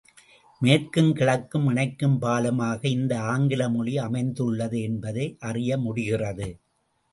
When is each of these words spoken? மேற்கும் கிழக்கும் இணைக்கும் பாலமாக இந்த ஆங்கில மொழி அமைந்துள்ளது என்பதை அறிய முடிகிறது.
மேற்கும் 0.61 1.11
கிழக்கும் 1.15 1.67
இணைக்கும் 1.69 2.17
பாலமாக 2.21 2.81
இந்த 2.87 3.13
ஆங்கில 3.25 3.69
மொழி 3.69 3.93
அமைந்துள்ளது 3.99 4.79
என்பதை 4.81 5.27
அறிய 5.41 5.77
முடிகிறது. 5.77 6.49